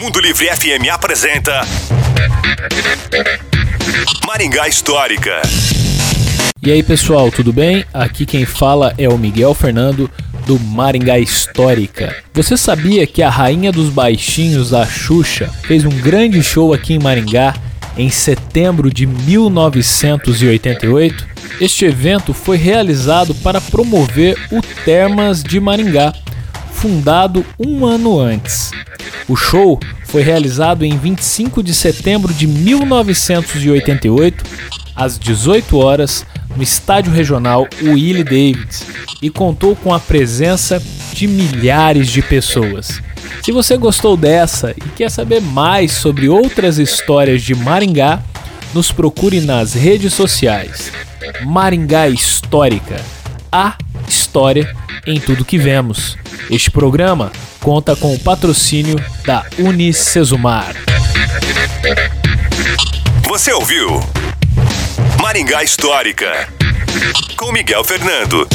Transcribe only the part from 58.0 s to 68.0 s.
o patrocínio da Unicesumar. Você ouviu Maringá Histórica com Miguel